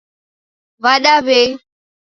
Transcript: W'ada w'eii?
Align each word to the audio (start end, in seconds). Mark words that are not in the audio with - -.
W'ada 0.83 1.13
w'eii? 1.25 1.55